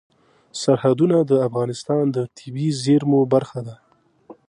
سرحدونه 0.61 1.17
د 1.29 1.31
افغانستان 1.47 2.03
د 2.15 2.17
طبیعي 2.37 2.71
زیرمو 2.83 3.21
برخه 3.33 3.59
ده. 3.67 3.75